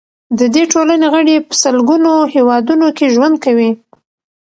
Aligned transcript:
د 0.39 0.41
دې 0.53 0.63
ټولنې 0.71 1.07
غړي 1.13 1.35
په 1.47 1.53
سلګونو 1.63 2.11
هیوادونو 2.33 2.87
کې 2.97 3.13
ژوند 3.15 3.35
کوي. 3.45 3.71